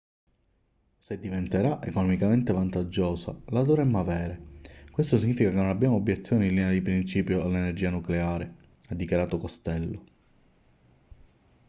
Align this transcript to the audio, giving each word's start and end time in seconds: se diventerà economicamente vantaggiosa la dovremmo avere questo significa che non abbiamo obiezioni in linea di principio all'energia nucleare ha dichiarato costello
se 0.97 1.19
diventerà 1.19 1.79
economicamente 1.83 2.51
vantaggiosa 2.51 3.39
la 3.49 3.61
dovremmo 3.61 3.99
avere 3.99 4.57
questo 4.89 5.19
significa 5.19 5.49
che 5.49 5.55
non 5.55 5.67
abbiamo 5.67 5.93
obiezioni 5.97 6.47
in 6.47 6.55
linea 6.55 6.71
di 6.71 6.81
principio 6.81 7.43
all'energia 7.43 7.91
nucleare 7.91 8.55
ha 8.87 8.95
dichiarato 8.95 9.37
costello 9.37 10.03